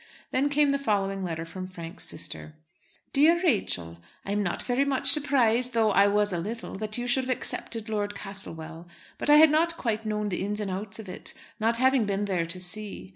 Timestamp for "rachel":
3.43-3.99